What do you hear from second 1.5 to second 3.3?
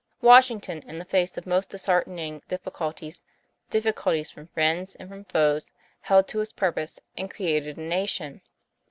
disheartening difficulties